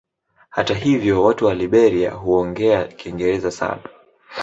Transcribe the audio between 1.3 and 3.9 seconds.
wa Liberia huongea Kiingereza sana.